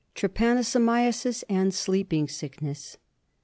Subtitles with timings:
[0.15, 2.97] Trypanosomiasis and Sleeping Sickness.